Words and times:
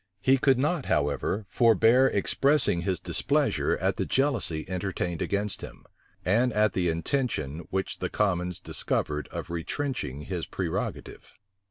He 0.19 0.39
could 0.39 0.57
not, 0.57 0.87
however, 0.87 1.45
forbear 1.47 2.07
expressing 2.07 2.81
his 2.81 2.99
displeasure 2.99 3.77
at 3.77 3.97
the 3.97 4.05
jealousy 4.07 4.65
entertained 4.67 5.21
against 5.21 5.61
him, 5.61 5.85
and 6.25 6.51
at 6.53 6.73
the 6.73 6.89
intention 6.89 7.67
which 7.69 7.99
the 7.99 8.09
commons 8.09 8.59
discovered 8.59 9.27
of 9.27 9.51
retrenching 9.51 10.21
his 10.23 10.47
prerogative. 10.47 11.33